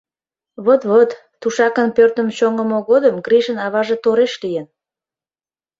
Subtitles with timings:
[0.65, 1.09] —Вот-вот,
[1.41, 4.67] тушакын пӧртым чоҥымо годым Гришын аваже тореш лийын.